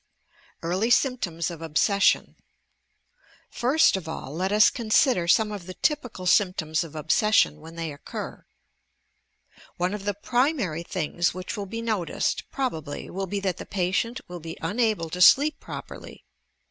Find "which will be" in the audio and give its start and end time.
11.35-11.83